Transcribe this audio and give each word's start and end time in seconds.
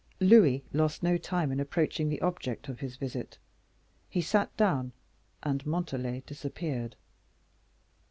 Louis 0.19 0.63
lost 0.73 1.03
no 1.03 1.15
time 1.15 1.51
in 1.51 1.59
approaching 1.59 2.09
the 2.09 2.19
object 2.21 2.67
of 2.67 2.79
his 2.79 2.95
visit; 2.95 3.37
he 4.09 4.19
sat 4.19 4.57
down, 4.57 4.93
and 5.43 5.63
Montalais 5.63 6.23
disappeared. 6.25 6.95